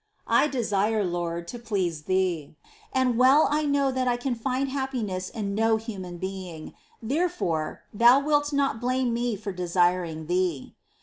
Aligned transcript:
I 0.25 0.47
desire, 0.47 1.03
Lord, 1.03 1.47
to 1.49 1.59
please 1.59 2.05
Thee, 2.05 2.55
and 2.91 3.19
well 3.19 3.47
I 3.51 3.67
know 3.67 3.91
that 3.91 4.07
I 4.07 4.17
can 4.17 4.33
find 4.33 4.67
happiness 4.69 5.29
in 5.29 5.53
no 5.53 5.77
human 5.77 6.17
being, 6.17 6.71
^ 6.71 6.73
therefore, 7.03 7.83
Thou 7.93 8.19
wilt 8.19 8.51
not 8.51 8.81
blame 8.81 9.13
me 9.13 9.35
for 9.35 9.51
desiring 9.53 10.25
Thee. 10.25 10.73